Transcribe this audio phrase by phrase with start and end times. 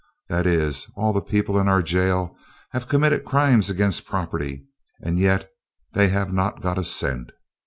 [0.29, 2.35] That is, all the people in our jail
[2.71, 4.65] have committed crimes against property,
[4.99, 5.51] and yet
[5.91, 7.31] they have not got a cent.